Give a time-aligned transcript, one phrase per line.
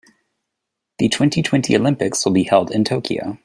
[0.97, 3.37] The twenty-twenty Olympics will be held in Tokyo.